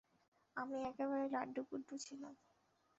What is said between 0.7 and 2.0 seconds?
একেবারে লাড্ডুগুড্ডু